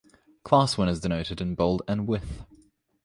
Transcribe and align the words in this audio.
Class 0.43 0.79
winners 0.79 0.99
denoted 1.01 1.41
in 1.41 1.53
bold 1.53 1.83
and 1.87 2.07
with 2.07 2.43